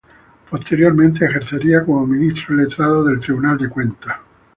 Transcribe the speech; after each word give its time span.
Posteriormente 0.49 1.25
ejercería 1.25 1.85
como 1.85 2.07
ministro-letrado 2.07 3.03
del 3.03 3.19
Tribunal 3.19 3.59
de 3.59 3.69
Cuentas. 3.69 4.15